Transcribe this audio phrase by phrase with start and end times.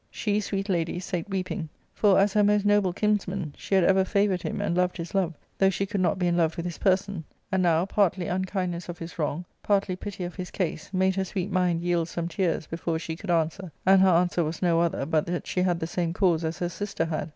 [0.09, 4.03] She, sweet lady, sate weeping; for, as her most noble kins man, she had ever
[4.03, 6.79] favoured him and loved his love, though she could not be in love with his
[6.79, 11.23] person; and now, partly unkindness of his wrong, partly pity of his case, made her
[11.25, 15.05] sweet mind yield some tears before she could answer, and her answer was no other
[15.05, 17.29] but that she had the same cause as her sister had.